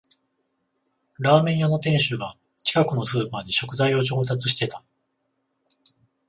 [1.19, 4.81] ラーメン屋の店主が近くのスーパーで食材を調達してた